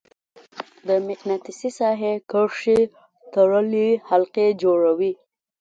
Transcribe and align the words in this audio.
د 0.87 0.89
مقناطیسي 1.07 1.69
ساحې 1.79 2.13
کرښې 2.31 2.79
تړلې 3.33 3.89
حلقې 4.09 4.47
جوړوي. 4.61 5.11